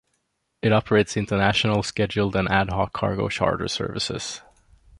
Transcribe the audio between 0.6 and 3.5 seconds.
It operates international scheduled and ad-hoc cargo